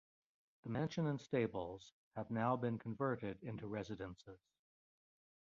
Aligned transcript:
The 0.63 0.69
mansion 0.71 1.05
and 1.05 1.21
stables 1.21 1.93
have 2.15 2.31
now 2.31 2.55
been 2.55 2.79
converted 2.79 3.37
into 3.43 3.67
residences. 3.67 4.41